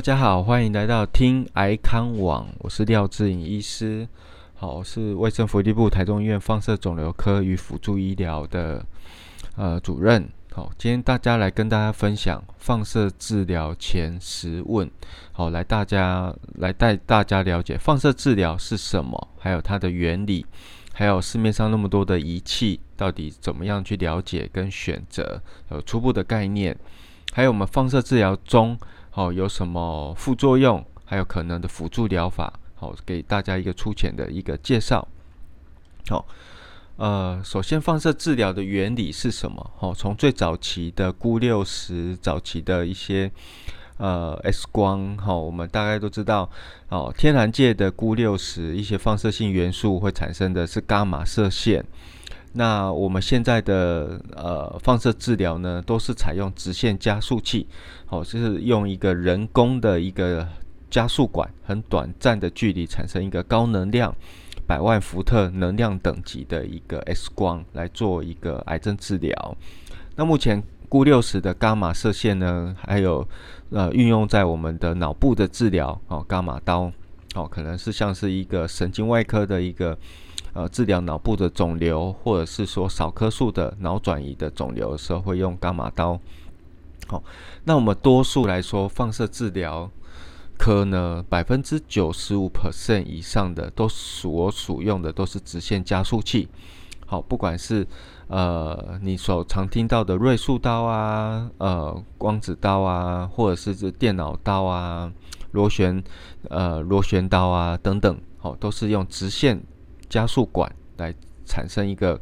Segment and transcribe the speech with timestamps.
[0.00, 4.08] 大家好，欢迎来到听癌康网，我是廖志颖医师。
[4.54, 8.82] 好，我是卫生福利部台中医院放射肿瘤科与辅助医疗的
[9.56, 10.26] 呃主任。
[10.54, 14.90] 好，今天大家来跟大家分享放射治疗前十问。
[15.32, 20.46] 好，来大家来带大家了解放射治疗是什么，还有它的原理，
[20.94, 26.74] 还有市面上那么多的仪器，到底怎么样去了解跟选择，有初步的概念，
[27.34, 28.78] 还有我们放射治疗中。
[29.10, 30.84] 好，有什么副作用？
[31.04, 35.06] 还有可能的辅助疗法，好，给大家一个粗浅的一个介绍。
[36.08, 36.24] 好，
[36.94, 39.70] 呃，首先放射治疗的原理是什么？
[39.76, 43.28] 好，从最早期的钴六十，早期的一些
[43.96, 46.48] 呃 X 光，好，我们大概都知道，
[46.90, 51.84] 哦，天然界的钴六十一些放射性元素会产生的是伽马射线。
[52.52, 57.68] 那我们现在的呃放射治疗呢，都是采用直线加速器，
[58.08, 60.44] 哦，就是用一个人工的一个
[60.90, 64.12] 加速管，很短暂的距离产生一个高能量
[64.66, 69.56] 百万伏特能量等级的一个 X 光来做一个癌症治疗。
[70.16, 73.24] 那目前钴六十的伽马射线呢，还有
[73.70, 76.90] 呃运用在我们的脑部的治疗，哦，伽马刀，
[77.36, 79.96] 哦，可能是像是一个神经外科的一个。
[80.52, 86.18] 呃，治疗脑部的肿瘤，或者是说少颗数的脑转移的肿瘤的时候，会用伽马刀。
[87.06, 87.22] 好，
[87.64, 89.90] 那我们多数来说，放射治疗
[90.58, 96.48] 科呢，百分之九十五 percent 以上的都所属用的都是直线加速器。
[97.06, 97.86] 好，不管是
[98.28, 105.12] 呃你所常听到的瑞素刀啊，呃光子刀啊，或者是这电脑刀啊，
[105.52, 106.02] 螺旋
[106.48, 109.60] 呃螺旋刀啊等等，好，都是用直线。
[110.10, 111.14] 加速管来
[111.46, 112.20] 产生一个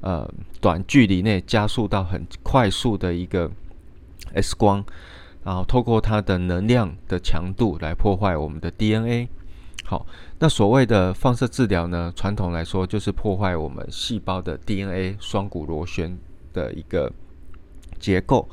[0.00, 0.26] 呃
[0.60, 3.50] 短距离内加速到很快速的一个
[4.32, 4.82] X 光，
[5.44, 9.28] 然后透过它的能量的强度来破坏我们的 DNA。
[9.84, 10.06] 好，
[10.38, 16.16] 那所谓的放射治疗呢，传统来说就是破坏我们细胞的 DNA 双股螺旋
[16.54, 17.12] 的一个
[17.98, 18.48] 结构。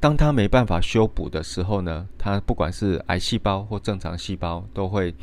[0.00, 5.14] 当它没办法修补的时候呢，它不管是癌细胞或正常细胞都会。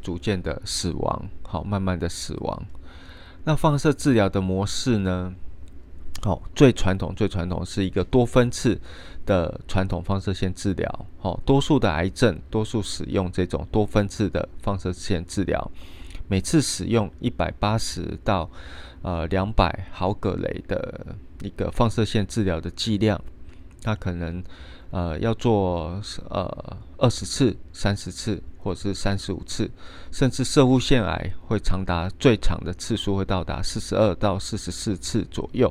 [0.00, 2.66] 逐渐的死亡，好，慢慢的死亡。
[3.44, 5.34] 那放射治疗的模式呢？
[6.22, 8.80] 好，最传统、最传统是一个多分次
[9.26, 11.06] 的传统放射线治疗。
[11.18, 15.70] 好，多数的癌症，多数使用这种多分次的放射线治疗。
[16.28, 18.48] 每次使用一百八十到
[19.02, 21.04] 呃两百毫格雷的
[21.42, 23.20] 一个放射线治疗的剂量，
[23.82, 24.42] 它可能。
[24.90, 26.00] 呃，要做
[26.30, 29.70] 呃二十次、三十次，或者是三十五次，
[30.10, 35.70] 甚至射物腺癌会长达最长的次数会到达四十二到四十四次左右。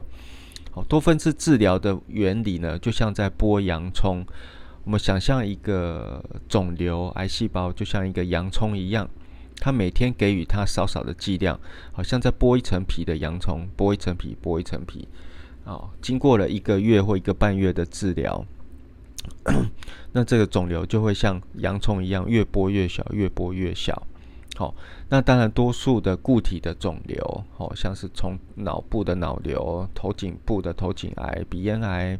[0.69, 4.23] 好，多分次治疗的原理呢，就像在剥洋葱。
[4.83, 9.09] 我们想象一个肿瘤癌细胞就像一个洋葱一样，
[9.55, 11.59] 它每天给予它少少的剂量，
[11.91, 15.07] 好像在剥一层皮的洋葱，剥一层皮，剥一层皮。
[15.67, 18.43] 哦，经过了一个月或一个半月的治疗。
[20.13, 24.01] 那这个肿瘤就会像洋葱一样，越剥越小，越剥越小。
[24.55, 24.73] 好，
[25.09, 32.17] 那当然多数的固体的肿瘤，好像是从脑部的脑瘤、头颈部的头颈癌、鼻咽癌，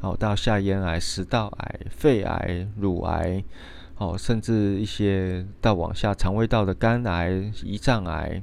[0.00, 3.42] 好到下咽癌、食道癌、肺癌、乳癌，
[3.94, 7.30] 好甚至一些到往下肠胃道的肝癌、
[7.64, 8.42] 胰脏癌，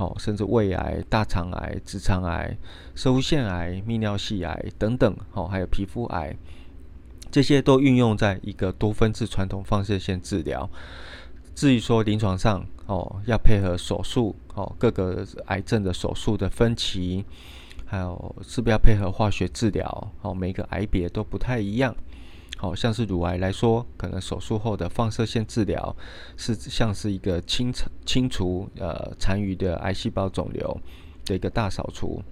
[0.00, 2.56] 好甚至胃癌、大肠癌、直肠癌、
[2.94, 6.34] 射物腺癌、泌尿系癌等等，好还有皮肤癌。
[7.30, 10.66] 这些都运用在一个多分次传统放射线治疗。
[11.54, 17.22] 至于说临床上哦，要配合手术哦，各个癌症的手术的分期，
[17.84, 20.12] 还有是不是要配合化学治疗？
[20.22, 21.94] 哦，每个癌别都不太一样。
[22.60, 25.96] 好像是乳癌来说，可能手术后的放射线治疗
[26.36, 27.72] 是像是一个清
[28.04, 30.78] 清除呃残余的癌细胞肿瘤
[31.24, 32.22] 的一个大扫除。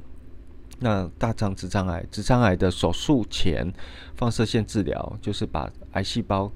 [0.81, 3.73] 那大肠直肠癌，直肠癌的手术前
[4.17, 6.53] 放射线治疗，就是把癌细胞，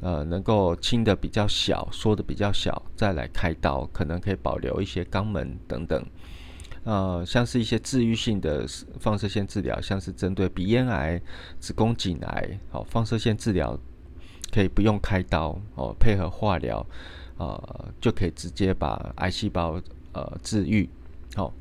[0.00, 6.02] 呃，能够清的比较小，缩的比较小，再来开刀，可能可以保留一些肛门等等。
[6.86, 8.64] 呃，像是一些治愈性的
[9.00, 11.20] 放射线治疗，像是针对鼻咽癌、
[11.58, 13.76] 子宫颈癌，好，放射线治疗
[14.52, 16.86] 可以不用开刀哦，配合化疗，
[17.38, 20.88] 呃，就可以直接把癌细胞呃治愈，
[21.34, 21.52] 好。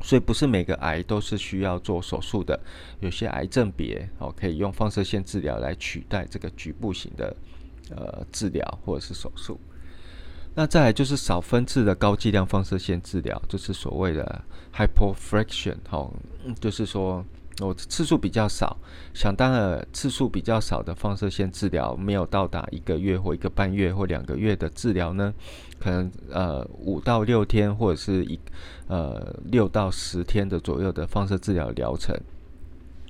[0.00, 2.58] 所以不是每个癌都是需要做手术的，
[3.00, 7.36] 有些癌症别哦可以用放射线治疗来取代这个局部型的
[7.90, 9.58] 呃治疗或者是手术。
[10.58, 14.44] 那再来就是少分次的高剂量放射线治疗，就是所谓的
[14.74, 16.12] hypofraction，好，
[16.58, 17.24] 就是说
[17.60, 18.76] 我次数比较少，
[19.14, 25.32] 想当然次数比较少的放射线治疗，没有到达一个月或一个半月或两个月的治疗呢，
[25.78, 28.36] 可能呃五到六天或者是一
[28.88, 32.12] 呃六到十天的左右的放射治疗疗程。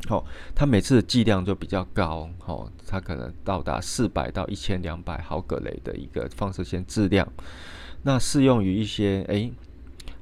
[0.07, 0.25] 好，
[0.55, 7.27] 它每次的剂量就比较高，哦，它可能到达四百到一千两百毫格雷的一个放射线质量。
[8.03, 9.53] 那适用于一些诶，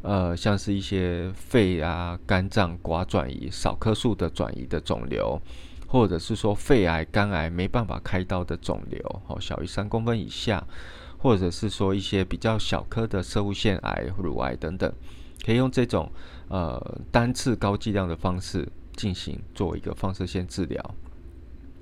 [0.01, 5.39] 呃，像是一些肺啊、肝脏寡转移、少颗数的转移的肿瘤，
[5.87, 10.67] 或者是说肺癌、肝癌没办法开刀的肿瘤，哦，小于三公分以下，
[11.19, 14.91] 或者是说一些比较小颗的射物腺癌、乳癌等等，
[15.45, 16.11] 可以用这种
[16.49, 18.67] 呃单次高剂量的方式。
[18.97, 20.95] 进行做一个放射线治疗，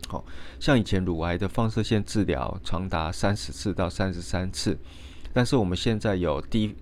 [0.09, 0.25] 好
[0.59, 4.77] 像以前乳癌的放射线治疗长达三十次到三十三次，
[5.33, 6.75] 但是我们现在有低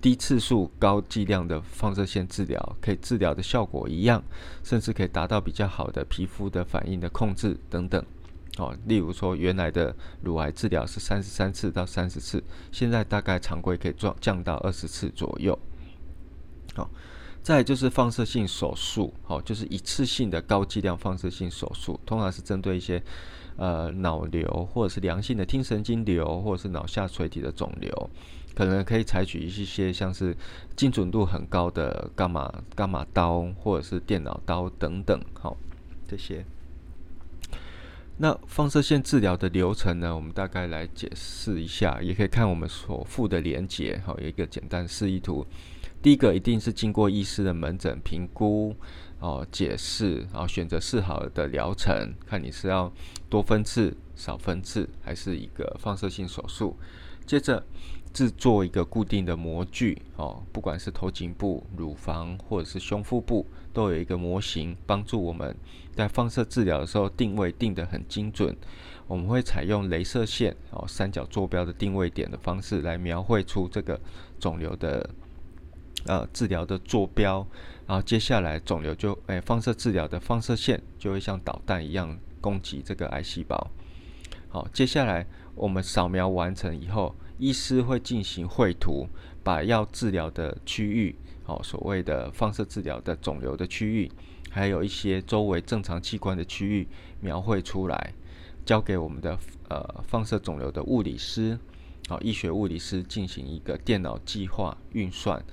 [0.00, 4.22] 低次数高剂量的放射线治疗，可以治疗的效果一样，
[4.62, 8.04] 甚至可以达到比较好的皮肤的反应的控制等等。
[8.58, 15.58] 哦，例如说原来的乳癌治疗是三十三次到三十次，现在大概常规可以降降到二十次左右。
[16.74, 16.90] 好。
[17.48, 23.02] 再就是放射性手术，好，就是一次性的高剂量放射性手术，通常是针对一些
[23.56, 28.10] 呃脑瘤或者是良性的听神经瘤或者是脑下垂体的肿瘤，
[28.54, 30.36] 可能可以采取一些像是
[30.76, 35.56] 精准度很高的伽马伽马刀或者是电脑刀等等，好，
[36.06, 36.44] 这些。
[38.18, 45.46] 那放射线治疗的流程呢，我们大概来解释一下，也可以看我们所附的连接，好，有一个简单示意图。
[46.00, 48.74] 第一个一定是经过医师的门诊评估，
[49.18, 52.92] 哦，解释，然后选择适合的疗程，看你是要
[53.28, 56.76] 多分次、少分次，还是一个放射性手术。
[57.26, 57.62] 接着
[58.12, 65.54] 制作一个固定的模具，哦，不管是头颈部、乳房或者是胸腹部，都有一个模型，帮助我们
[65.92, 68.56] 在放射治疗的时候定位定得很精准。
[69.08, 74.00] 我们会采用镭射线，哦，三角坐标的定位点的方式来描绘出这个
[74.38, 75.10] 肿瘤的。
[76.08, 77.46] 呃，治疗的坐标，
[77.86, 83.70] 然后接下来肿瘤就，诶，放射治疗的放射线就会像导弹一样攻击这个癌细胞。
[84.48, 89.06] 好，接下来我们扫描完成以后，医师会进行绘图，
[89.44, 91.14] 把要治疗的区域，
[91.44, 94.10] 好，所谓的放射治疗的肿瘤的区域，
[94.48, 96.88] 还有一些周围正常器官的区域
[97.20, 98.14] 描绘出来，
[98.64, 99.38] 交给我们的
[99.68, 101.58] 呃放射肿瘤的物理师，
[102.08, 105.44] 好，医学物理师进行一个电脑计划运算。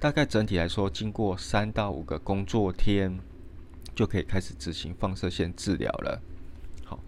[0.00, 3.20] 大概整体来说，经过三到五个工作天，
[3.94, 6.20] 就可以开始执行放射线治疗了。
[6.86, 6.98] 好，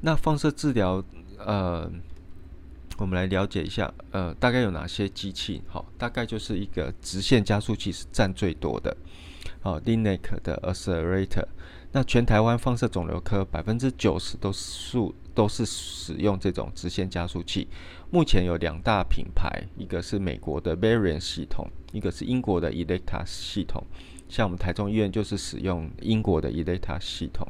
[0.00, 1.02] 那放射治疗，
[1.38, 1.88] 呃，
[2.98, 5.62] 我们来了解一下，呃，大概有哪些机器？
[5.68, 8.96] 好，大概就是一个直线加速器是占最多的。
[9.60, 11.46] 好，Linac 的 Accelerator。
[11.96, 14.98] 那全台湾放射肿瘤科百分之九十都是
[15.32, 17.68] 都是使用这种直线加速器。
[18.10, 23.80] 目前有两大品牌，一个是美国的 Varian 系统，一个是英国的 Electa 系统。
[24.28, 27.46] 像我们台中医院就是使用英国的 Electa 系统。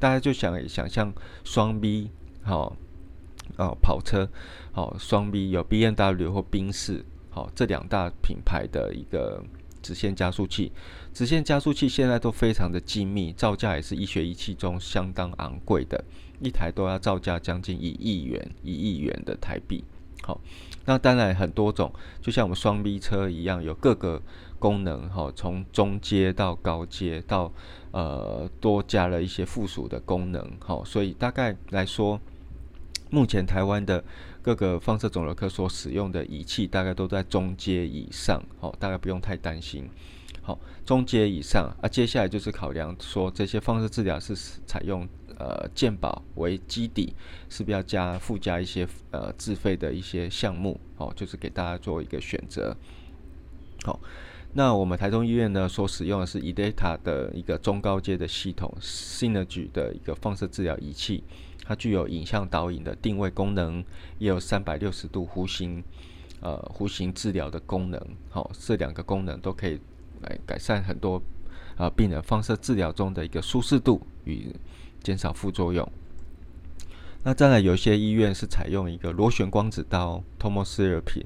[0.00, 1.14] 大家就想想象
[1.44, 2.10] 双 B
[2.42, 2.76] 好
[3.58, 4.28] 哦跑车
[4.72, 9.40] 好双 B 有 B N W 或宾士好这两大品牌的一个。
[9.84, 10.72] 直线加速器，
[11.12, 16.02] 直线加速器现在都非常的精密，造价也是医学仪器中相当昂贵的，
[16.40, 19.84] 一台都要造价将近一亿元，一亿元的台币。
[20.22, 20.40] 好，
[20.86, 24.22] 那当然很多种，就像我们双 B 车一样，有各个
[24.58, 27.52] 功能，哈，从中阶到高阶，到
[27.90, 32.18] 呃多加了一些附属的功能，好，所以大概来说，
[33.10, 34.02] 目前台湾的。
[34.44, 39.88] 各个放射肿瘤科所使用的仪器大概都在中阶以上，好，大概不用太担心。
[40.42, 44.36] 好，中阶以上啊，接下来就是考量说这些放射治疗是
[44.66, 45.08] 采用
[45.38, 47.14] 呃健保为基底，
[47.48, 50.78] 是不是要加附加一些呃自费的一些项目？
[50.98, 52.76] 哦，就是给大家做一个选择。
[53.82, 53.98] 好，
[54.56, 61.24] 那我们台中医院呢所使用的是 eData 的一个中高阶的系统，Synergy 的一个放射治疗仪器。
[61.66, 63.82] 它具有影像导引的定位功能，
[64.18, 65.82] 也有三百六十度弧形，
[66.40, 68.00] 呃，弧形治疗的功能。
[68.28, 69.80] 好，这两个功能都可以
[70.20, 71.20] 来改善很多
[71.76, 74.54] 啊病人放射治疗中的一个舒适度与
[75.02, 75.90] 减少副作用。
[77.22, 81.24] 那再来，有些医院是采用一个螺旋光子刀 （tomotherapy），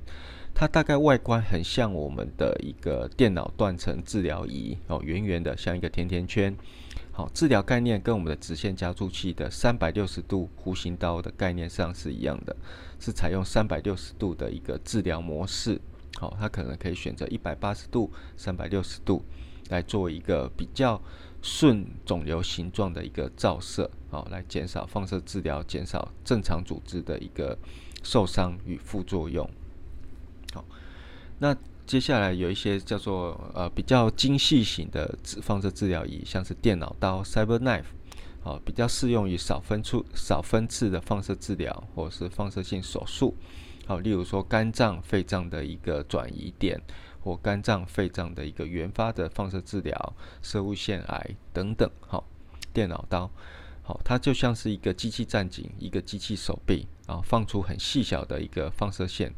[0.58, 6.52] 它大概外观很像我们的一个电脑断层治疗仪，哦，圆圆的，像一个甜甜圈。
[7.12, 12.56] 好，治疗概念跟我们的直线加速器的三百六十度弧形刀的概念上是一样的，
[12.98, 15.80] 是采用三百六十度的一个治疗模式。
[16.16, 19.24] 好，它可能可以选择一百八十度、三百六十度。
[19.68, 21.00] 来做一个比较
[21.42, 27.56] 顺肿瘤形状的一个照射，好，来减少放射治疗，减少正常组织的一个
[28.02, 29.48] 受伤与副作用。
[31.38, 37.84] 那接下来有一些叫做呃比较精细型的放射治疗仪，像是电脑刀 （CyberKnife）。
[38.44, 43.36] 哦，比较适用于少分处、少分次的放射治疗，或是放射性手术。
[43.84, 46.80] 好，例如说肝脏、肺脏的一个转移点，
[47.20, 51.90] 或肝脏、肺脏的一个原发的放射治疗、射物腺癌等等。
[52.00, 52.24] 好，
[52.72, 53.28] 电脑刀，
[53.82, 59.34] 好，它就像是一个机器战警，一个机器手臂啊，放出很细小的一个放射线，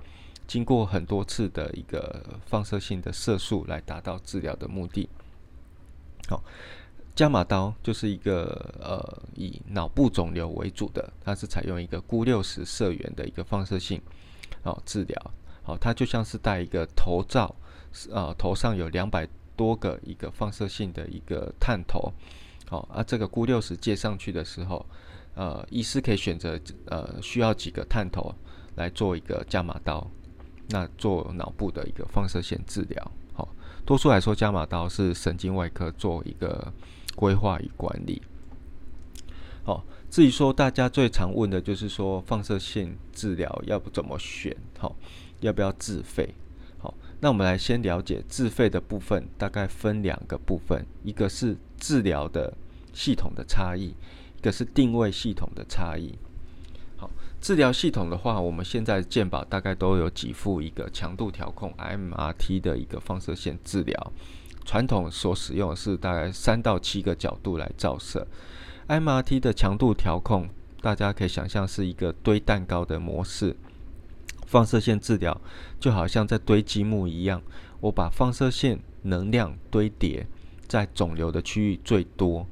[0.50, 5.09] 经过很多次的一个放射性的射速来达到治疗的目的。
[6.28, 6.42] 好。
[7.14, 14.00] 伽马刀就是一个呃以脑部肿瘤为主的，它是采用一个钴六十射源的一个放射性
[14.62, 15.30] 哦治疗，
[15.62, 17.54] 好，它就像是戴一个头罩，
[18.11, 22.11] 呃头上有两百多个一个放射性的一个探头，
[22.69, 24.87] 好，啊这个钴六十接上去的时候，
[25.35, 28.35] 呃医师可以选择呃需要几个探头
[28.76, 30.09] 来做一个伽马刀，
[30.70, 33.48] 那做脑部的一个放射线治疗，好，
[33.84, 36.72] 多数来说伽马刀是神经外科做一个。
[37.16, 38.22] 规划与管理。
[39.64, 44.56] 好，至于说大家最常问的就是说放射线治疗要不怎么选？
[44.78, 44.96] 好，
[45.40, 46.32] 要不要自费？
[46.78, 52.56] 好，那我们来先了解自费的部分，大概分两个部分，一个是治疗的
[52.94, 53.94] 系统的差异，
[54.38, 56.16] 一个是定位系统的差异。
[57.40, 64.12] 治疗系统的话，我们现在健保大概都有给付一个强度调控 MRT 的一个放射线治疗。
[64.66, 68.26] 传统所使用的是大概三到七个角度来照射
[68.88, 70.50] ，MRT 的强度调控，
[70.82, 73.56] 大家可以想象是一个堆蛋糕的模式。
[74.47, 75.40] 放射线治疗
[75.78, 77.40] 就好像在堆积木一样，
[77.80, 80.26] 我把放射线能量堆叠
[80.68, 82.47] 在肿瘤的区域最多，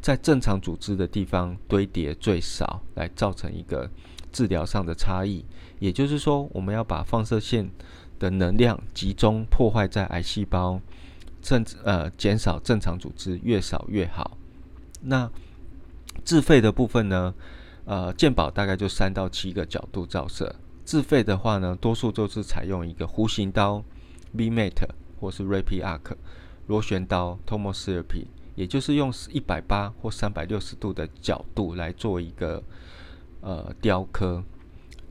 [0.00, 3.90] 在正常组织的地方堆叠最少，来造成一个
[4.32, 5.44] 治疗上的差异。
[5.78, 7.70] 也就是说，我们要把放射线
[8.18, 10.80] 的能量集中破坏在癌细胞。
[11.40, 14.36] 甚至呃减少正常组织越少越好。
[15.02, 15.30] 那
[16.24, 17.32] 自费的部分呢？
[17.84, 20.52] 呃，健保大概就三到七个角度照射。
[20.84, 23.82] 自费的话呢，多数都是采用一个弧形刀
[24.32, 24.88] （V-Mate）
[25.20, 26.16] 或是 Rapid Arc
[26.66, 32.62] 螺旋刀 （Tomotherapy），也就是用一百八或三百六十度的角度来做一个
[33.40, 34.42] 呃雕刻。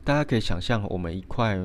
[0.04, 1.58] 大家可以想象，我们一块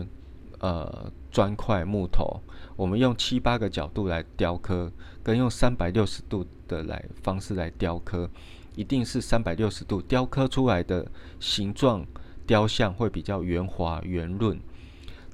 [0.60, 2.41] 呃砖块木头。
[2.75, 4.91] 我们用七八个角度来雕刻，
[5.22, 8.29] 跟用三百六十度的来方式来雕刻，
[8.75, 12.05] 一定是三百六十度雕刻出来的形状
[12.48, 14.60] 雕像会比较圆滑圆润，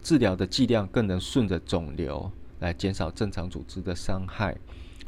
[0.01, 4.55] 治疗的剂量更能顺着肿瘤来减少正常组织的伤害。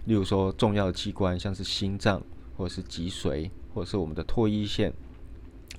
[0.05, 2.23] 例如说，重要的器官像是心脏
[2.57, 4.91] 或者是脊髓或者是我们的唾液腺，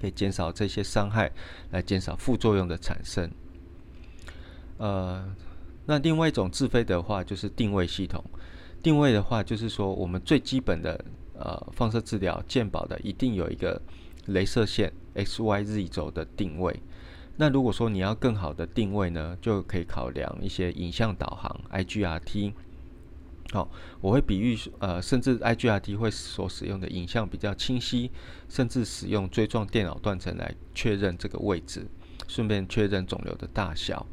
[0.02, 1.30] 可以减少这些伤害，
[1.70, 3.30] 来减少副作用的产生。
[4.76, 5.34] 呃。
[5.84, 8.24] 那另外一种自费的话，就是定位系统。
[8.84, 11.04] 定位的话，就是说我们最基本的
[11.34, 13.82] 呃放射治疗健保的，一定有一个
[14.28, 16.80] 镭射线 X Y Z 轴的定位。
[17.36, 22.52] 那如果说你要更好的定位呢，就可以考量一些影像导航 IGRT
[23.52, 28.10] 好，我会比喻呃，甚至 I G R T 会所使用的影像比较清晰，
[28.48, 31.86] 甚至使用锥状电脑断层来确认这个位置，
[32.26, 34.06] 顺便确认肿瘤的大小。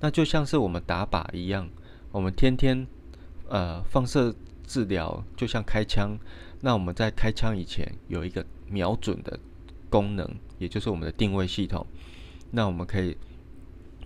[0.00, 1.68] 那就像是我们打靶一样，
[2.10, 2.84] 我们天天
[3.48, 4.34] 呃放射
[4.66, 6.18] 治疗就像开枪，
[6.60, 9.38] 那我们在开枪以前有一个瞄准的
[9.88, 10.28] 功能，
[10.58, 11.86] 也就是我们的定位系统。
[12.50, 13.16] 那我们可以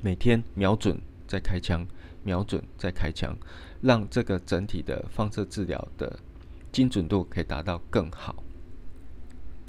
[0.03, 1.87] 每天瞄准再开枪，
[2.23, 3.37] 瞄准再开枪，
[3.81, 6.19] 让这个整体的放射治疗的
[6.73, 8.35] 精准度可以达到更好。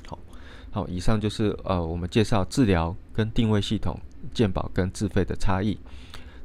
[0.07, 0.19] 好，
[0.71, 3.99] 好，以上就是呃我们介绍治疗跟定位系统、
[4.33, 5.77] 健保跟自费的差异。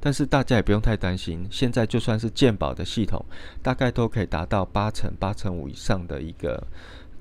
[0.01, 3.25] 但是大家也不用太担心，现在就算是健保的系统，
[3.63, 6.63] 大概都可以达到八成、八成五以上的一个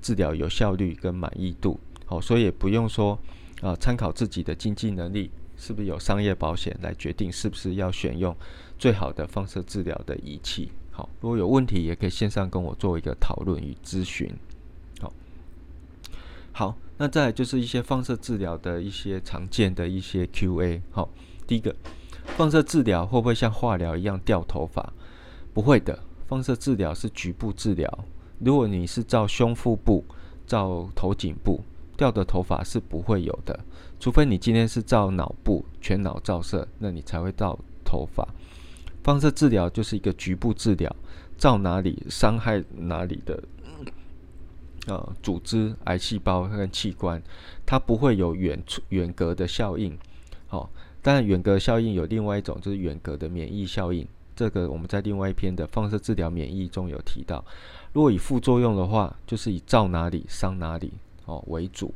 [0.02, 1.80] 治疗有效率跟满意度。
[2.04, 3.18] 好，所以也不用说
[3.62, 8.36] 啊，参考自己的经济能力，是不是有商业保险来决定是不是要选用
[8.84, 10.70] 最好的放射治疗的仪器。
[10.90, 14.30] 好，如果有问题，也可以线上跟我做一个讨论与咨询。
[15.00, 15.10] 好，
[16.52, 20.82] 好，那再就是一些放射治疗的一些常见的一些 Q&A。
[20.90, 21.08] 好，
[21.46, 21.74] 第一个。
[22.36, 24.92] 放射治疗会不会像化疗一样掉头发？
[25.54, 28.04] 不会的，放射治疗是局部治疗。
[28.38, 30.04] 如果你是照胸腹部、
[30.46, 31.62] 照头颈部，
[31.96, 33.58] 掉的头发是不会有的。
[33.98, 38.28] 除非你今天是照脑部全脑照射，那你才会掉头发。
[39.04, 40.96] 放射治疗就是一个局部治疗，
[41.38, 43.40] 照哪里伤害哪里的
[44.86, 47.22] 呃组织、癌细胞跟器官，
[47.66, 49.96] 它不会有远远隔的效应。
[50.46, 50.70] 好，
[51.02, 54.08] 当然远隔效应有另外一种，就是远隔的免疫效应。
[54.34, 57.44] 这个我们在另外一篇的放射治疗免疫中有提到。
[57.92, 60.92] 如果以副作用的话，就是以照哪里伤哪里
[61.26, 61.94] 哦为主。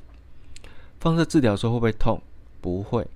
[1.01, 2.21] 放射治疗时候会不会痛？
[2.61, 3.07] 不会。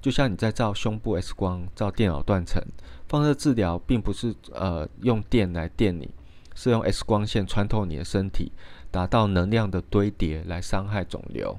[0.00, 2.62] 就像你在照胸部 X 光、照电脑断层，
[3.08, 6.10] 放射治疗并不是呃用电来电你，
[6.54, 8.52] 是用 X 光线穿透你的身体，
[8.90, 11.58] 达到能量的堆叠来伤害肿瘤。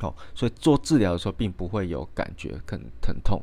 [0.00, 3.42] 好，所以做治疗的时候并不会有感觉很疼痛，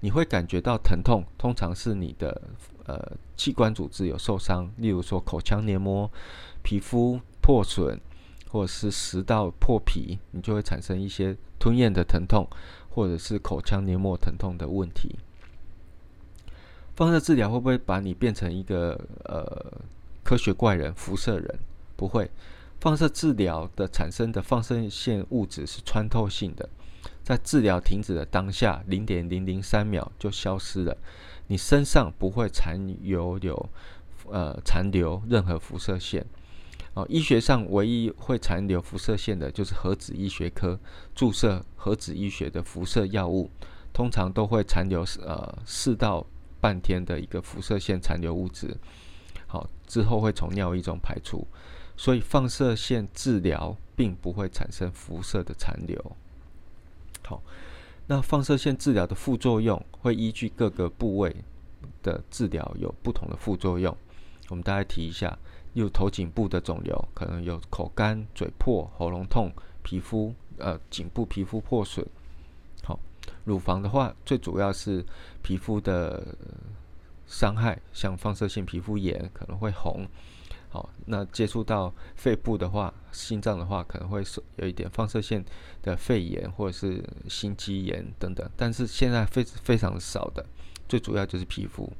[0.00, 2.42] 你会感觉到疼痛，通常是你的
[2.86, 6.10] 呃器官组织有受伤，例如说口腔黏膜、
[6.62, 8.00] 皮肤破损，
[8.48, 12.46] 或者是食道破皮，你就会产生一些吞咽的疼痛。
[12.92, 15.14] 或者是口腔黏膜疼痛的问题，
[17.00, 18.92] 放射治疗会不会把你变成一个
[19.24, 19.72] 呃
[20.22, 21.58] 科学怪人、辐射人？
[21.96, 22.30] 不会，
[22.78, 26.68] 放射治疗的产生的放射线物质是穿透性的，
[27.22, 30.94] 在治疗停止的当下，零点零零三秒就消失了，
[31.46, 33.70] 你身上不会残留有
[34.28, 36.26] 呃残留任何辐射线。
[36.92, 40.78] 哦，医学上唯一会残留辐射线的，就是核子医学科
[41.14, 43.50] 注射核子医学的辐射药物，
[43.90, 46.26] 通常都会残留呃四到
[46.60, 48.76] 半天的一个辐射线残留物质。
[49.46, 51.46] 好，之后会从尿液中排出，
[51.96, 56.16] 所以放射线治疗并不会产生辐射的残留。
[57.24, 57.42] 好，
[58.06, 61.34] 那放射线治疗的副作用会依据各个部位
[62.02, 63.96] 的治疗有不同的副作用，
[64.48, 65.38] 我们大概提一下。
[65.72, 69.52] 有头颈部的肿瘤，可能有口干、嘴破、喉咙痛、
[69.84, 72.04] 皮肤呃颈部皮肤破损。
[73.44, 75.04] 乳房的话，最主要是
[75.42, 76.34] 皮肤的
[77.26, 80.06] 伤害，像放射性皮肤炎可能会红。
[80.68, 85.44] 好，那接触到肺部的话，心脏的话可能会是有一点放射线
[85.82, 90.46] 的肺炎或者是心肌炎等等，但是现在非非常少的，
[90.88, 91.92] 最主要就是皮肤。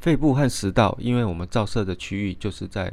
[0.00, 2.92] 肺部和食道，因为我们照射的区域就是在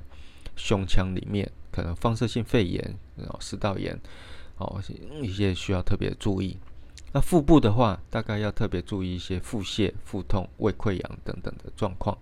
[0.58, 3.98] 胸腔里面，可能放射性肺炎、然后食道炎，
[4.58, 4.82] 哦，
[5.22, 6.58] 一些需要特别注意。
[7.14, 12.18] 那腹部的话，大概要特别注意一些腹泻、腹痛、胃溃疡等等的状况。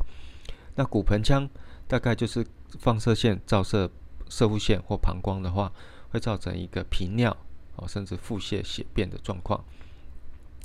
[0.76, 1.50] 那骨盆腔
[1.88, 2.46] 大概就是
[2.80, 3.90] 放射线照射
[4.30, 5.72] 射腹线或膀胱的话，
[6.10, 7.36] 会造成一个频尿
[7.76, 9.64] 哦，甚至腹泻、血便的状况。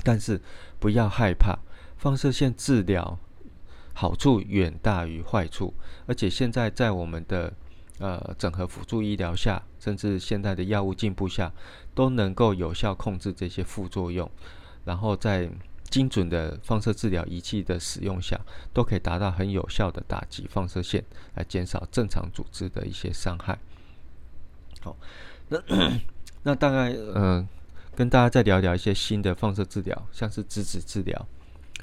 [0.03, 0.41] 但是
[0.79, 1.59] 不要害怕
[1.97, 3.19] 放射线治疗。
[3.97, 5.73] 好处远大于坏处，
[6.07, 7.53] 而且现在在我们的
[7.99, 11.53] 呃整合辅助医疗下，甚至现在的药物进步下，
[11.95, 14.31] 都能够有效控制这些副作用，
[14.85, 15.49] 然后在
[15.91, 18.41] 精准的放射治疗仪器的使用下，
[18.73, 21.05] 都可以达到很有效的打击放射线，
[21.35, 23.59] 来减少正常组织的一些伤害。
[24.81, 24.97] 好，
[25.49, 25.63] 那
[26.43, 27.47] 那大概呃
[27.95, 31.27] 跟大家再聊聊一些新的放射治疗，像是质子治疗，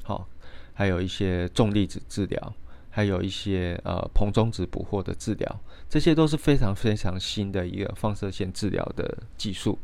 [0.03, 0.27] 好。
[0.73, 2.53] 还有一些重粒子治疗，
[2.89, 5.59] 还有一些呃硼中子捕获的治疗，
[5.91, 9.77] 这些都是非常非常新的一个放射线治疗的技术。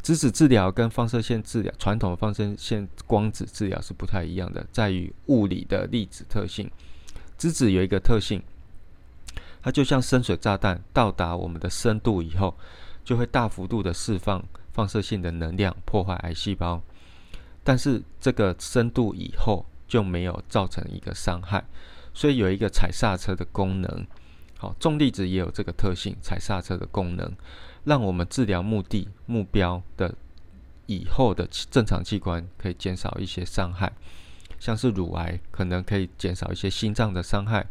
[0.00, 6.70] 质子治疗跟放射线治疗，传统放射线光子治疗是不太一样的，在于物理的粒子特性。
[7.36, 8.40] 质子有一个特性，
[9.60, 12.56] 它就像深水炸弹，到达我们的深度以后，
[13.04, 16.80] 就会大幅度的释放放射性的能量，破坏癌细胞。
[17.64, 21.64] 但是这个深度以后，就没有造成一个伤害，
[22.14, 24.06] 所以有一个踩刹车的功能。
[24.62, 27.32] 好，重粒子也有这个特性，踩刹车的功能，
[27.82, 30.14] 让我们治疗目的目标的
[30.86, 33.92] 以后的正常器官可以减少一些伤害，
[34.60, 37.66] 像是乳癌可能可以减少一些心脏的伤害。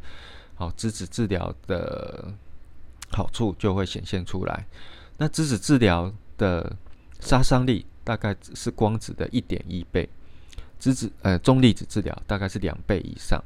[0.56, 2.34] 好，质子治疗的
[3.14, 4.68] 好处就会显现出来。
[5.18, 6.76] 那质子治疗的
[7.22, 10.10] 杀伤力大概是光子的一点一倍。
[10.78, 13.42] 质子呃重粒子治疗大概是两倍以上，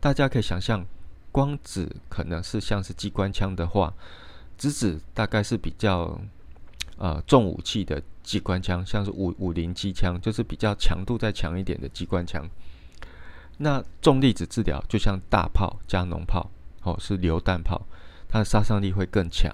[0.00, 0.86] 大家可以想象，
[1.36, 3.92] 光子可能是像是机关枪的话，
[4.56, 6.18] 质子大概是比较
[6.96, 12.48] 呃重武器的机关枪，像是五五零机枪，就是比较强度再强一点的机关枪。
[13.58, 16.50] 那重粒子治疗就像大炮加农炮，
[16.84, 17.86] 哦是榴弹炮，
[18.26, 19.52] 它的杀伤力会更强。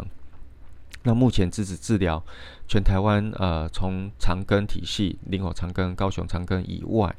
[1.02, 2.24] 那目前质子治疗，
[2.68, 7.12] 全台湾呃，从长庚体系、林口长庚、高雄长庚以外，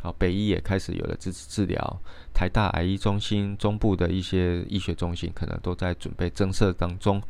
[0.00, 2.00] 好北医也开始有了质子治疗，
[2.32, 7.20] 台大癌医中心、中部的一些医学中心可能都在准备增设当中。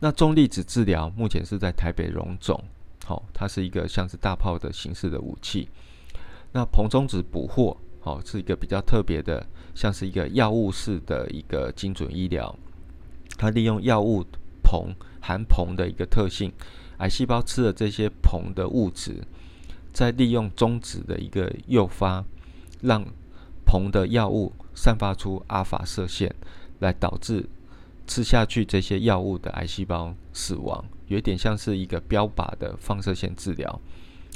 [0.00, 2.62] 那中粒子治疗目前是在台北荣总，
[3.04, 5.68] 好，它是一个像是大炮的形式的武器。
[6.52, 12.54] 那硼中子捕获，好，是一个比较特别的，像是一个药物式的一个精准医疗。
[13.36, 14.24] 它利用药物
[14.62, 16.52] 硼含硼的一个特性，
[16.98, 19.22] 癌细胞吃了这些硼的物质，
[19.94, 22.22] 再利用中子的一个诱发，
[22.82, 23.02] 让
[23.64, 26.34] 硼的药物散发出阿法射线，
[26.80, 27.48] 来导致
[28.06, 33.80] 吃下去这些药物的癌细胞死亡，有点像是一个标靶的放射线治疗。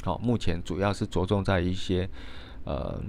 [0.01, 2.09] 好，目前主要是着重在一些
[2.63, 2.99] 呃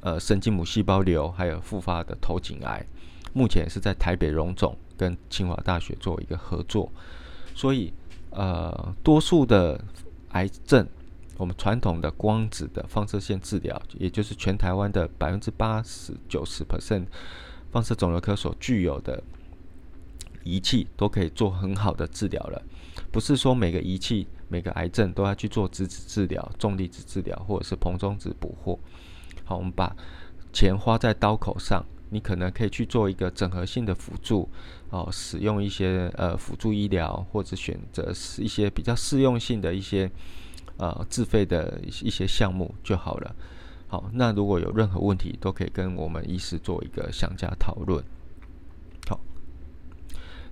[0.00, 2.84] 呃神经母细胞瘤，还有复发的头颈癌。
[3.34, 6.90] 目前是在台北荣总跟清华大学做一个合作，
[7.54, 7.92] 所以
[8.30, 9.78] 呃多数的
[10.30, 10.88] 癌症，
[11.38, 17.06] 我们传统的光子的放射线治疗，也就是全台湾的百分之八十九十 percent
[17.70, 19.22] 放射肿瘤科所具有的
[20.44, 22.62] 仪器，都可以做很好的治疗了。
[23.10, 24.26] 不是说每个仪器。
[24.50, 28.78] 每个癌症都要去做质子治疗、重粒子治疗，或者是硼中子捕获。
[29.44, 29.94] 好，我们把
[30.54, 34.48] 钱花在刀口上，你可能可以去做一个整合性的辅助，
[34.88, 40.10] 哦，使用一些呃辅助医疗，或者选择一些比较适用性的一些
[40.78, 43.36] 呃自费的一些项目就好了。
[43.86, 48.02] 好，那如果有任何问题，都可以跟我们医师做一个详加讨论。
[49.06, 49.20] 好，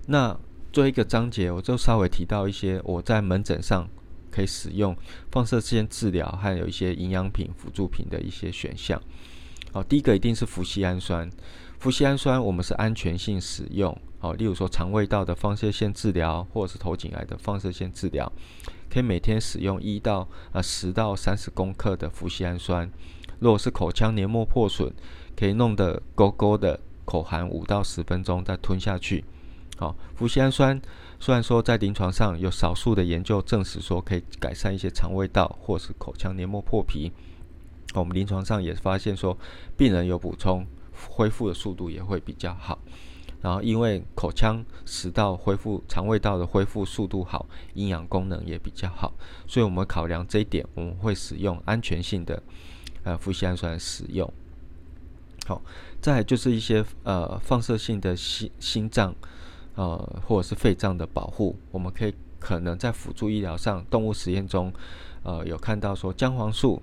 [0.05, 0.39] 那。
[0.69, 3.87] 做一个章节，我就稍微提到一些我在门诊上
[4.29, 4.95] 可以使用
[5.31, 9.01] 放射线治疗，还有一些营养品辅助品的一些选项。
[9.71, 11.27] 好，第一个一定是氟西氨酸。
[11.79, 13.97] 氟西氨酸我们是安全性使用。
[14.19, 18.31] 好，例如说肠胃道的放射线治疗，或者是头颈癌的放射线治疗，
[18.89, 22.91] 可以每天使用一到啊十到三十公克的氟西氨酸。
[23.39, 24.91] 如果是口腔黏膜破损，
[25.35, 29.23] 可以弄得勾勾的，口含五到十分钟再吞下去。
[29.77, 30.81] 好，氟西氨酸
[31.19, 37.11] 虽然说在临床上有少数的研究证实说可以改善一些肠胃道或是口腔黏膜破皮，
[37.93, 39.37] 我们临床上也发现说
[39.77, 40.65] 病人有补充，
[41.07, 42.79] 恢复的速度也会比较好。
[43.41, 49.13] 然后因为口腔食道恢复、肠胃道的恢复速度好，营养功能也比较好，
[49.47, 52.41] 所以我们考量这一点，我们会使用安全性的
[53.03, 54.31] 呃氟西氨酸使用。
[55.45, 55.61] 好，
[56.01, 59.15] 再就是一些呃放射性的心心脏。
[59.75, 59.95] 呃，
[60.25, 64.73] 或者是肺脏的保护，我们可以可能在辅助医疗上，动物实验中，
[65.21, 66.81] 呃，有看到说姜黄素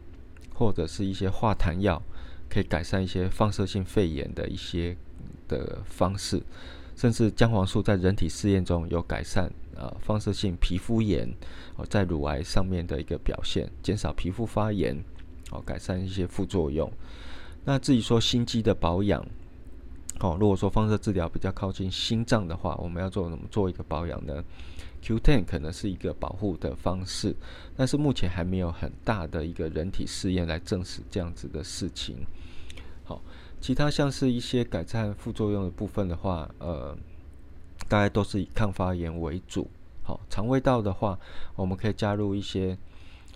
[0.55, 2.01] 或者是一些化痰药，
[2.49, 4.97] 可以改善一些放射性肺炎的一些
[5.49, 6.43] 的方式，
[6.97, 11.29] 甚至姜黄素在人体试验中有改善呃放射性皮肤炎
[11.77, 14.97] 哦在乳癌上面的一个表现，减少皮肤发炎，
[15.51, 16.91] 哦改善一些副作用。
[17.65, 19.25] 那至于说心肌的保养。
[20.21, 24.45] 哦，如果说放射治疗比较靠近心脏的话，我们要做怎么做一个保养呢
[25.03, 27.35] ？Q10 可能是一个保护的方式，
[27.77, 32.25] 但是目前还没有很大的一个人体试验来证实这样子的事情。
[33.03, 33.21] 好，
[33.65, 36.95] 其他像是一些改善副作用的部分的话，呃，
[37.89, 39.67] 大概都是以抗发炎为主。
[40.03, 41.19] 好，肠胃道的话，
[41.57, 42.77] 我们可以加入一些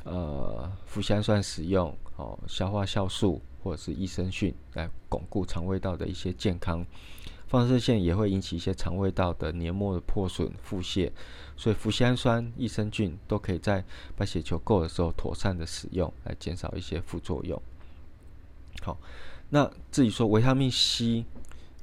[0.04, 3.40] 呃脯氨酸使用，哦，消化酵素。
[3.64, 6.84] 或者是益生菌来巩固肠胃道的一些健康，
[7.48, 11.10] 放射线也会引起一些肠胃道的黏膜的破损、腹泻，
[11.56, 13.82] 所以氟西氨酸、益生菌都可以在
[14.14, 17.60] 白血球够的时候妥善的使用，来减少一些副作用。
[18.80, 18.96] 好，
[19.50, 21.24] 那至于说维他命 C，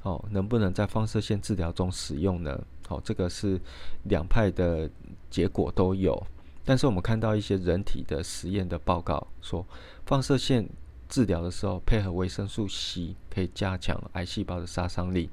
[0.02, 2.60] 哦，能不能在放射线治疗中使用呢？
[2.86, 3.60] 好，这个是
[4.04, 4.90] 两派的
[5.30, 6.20] 结果都有，
[6.64, 9.66] 但是我们看到一些人体的实验的报告说，
[10.04, 10.68] 放射线。
[11.08, 15.30] 治疗的时候，配合维生素 C 可以加强癌细胞的杀伤力。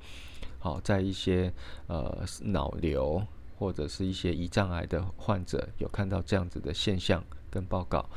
[0.60, 1.52] 好，在一些
[1.88, 3.26] 呃脑瘤
[3.58, 8.08] 或者是一些胰脏癌的患者，有看到这样子的现象跟报告。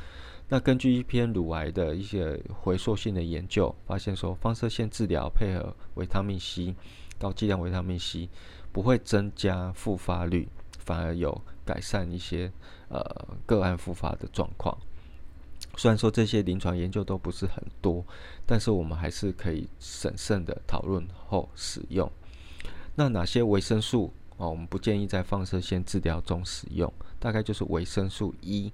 [0.49, 6.73] 那根据一篇乳癌的一些回溯性的研究，发现说放射线治疗配合维他命 C
[7.19, 8.29] 高剂量维他命 C
[8.71, 10.47] 不会增加复发率，
[10.79, 12.51] 反而有改善一些
[12.87, 13.03] 呃
[13.45, 14.77] 个案复发的状况。
[15.75, 18.05] 虽然说这些临床研究都不是很多，
[18.45, 22.09] 但是我们还是可以审慎的讨论后使用。
[22.95, 26.91] 那哪些维生素哦，我们不建议在放射线治疗中使用？
[27.19, 28.71] 大概就是维生素 E，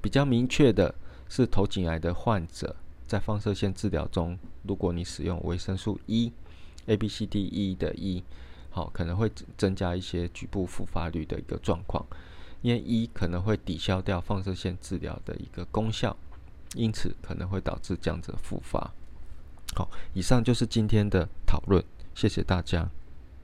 [0.00, 0.94] 比较明确的
[1.28, 2.74] 是头颈癌的患者
[3.06, 8.22] 在放射线治疗中，如果你使用维生素 E，A、B、C、D、E 的 E，
[8.70, 12.06] 好，可能会增加一些局部复发率的一个状况，
[12.62, 16.16] 因为 E 可能会抵消掉放射线治疗的一个功效。
[16.74, 18.78] 因此可能会导致这样子的复发。
[19.74, 21.82] 好，以上就是今天的讨论，
[22.14, 22.86] 谢谢大家。